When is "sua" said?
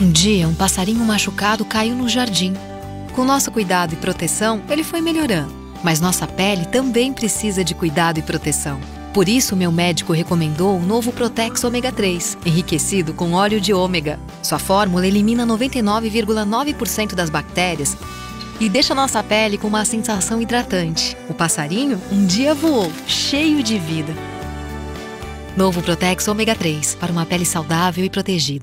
14.42-14.58